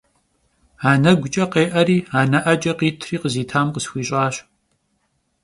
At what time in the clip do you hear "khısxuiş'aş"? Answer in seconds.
3.73-4.35